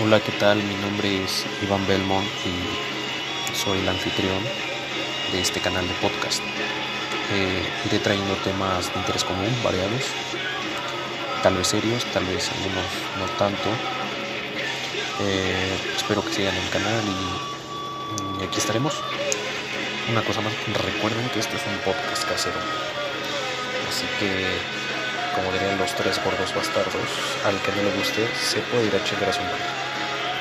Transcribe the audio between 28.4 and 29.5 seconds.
se puede ir a chingar a su